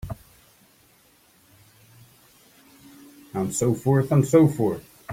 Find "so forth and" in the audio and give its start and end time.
3.53-4.25